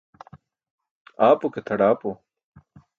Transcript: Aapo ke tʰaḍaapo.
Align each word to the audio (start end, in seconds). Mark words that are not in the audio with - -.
Aapo 1.27 1.47
ke 1.53 1.59
tʰaḍaapo. 1.67 2.09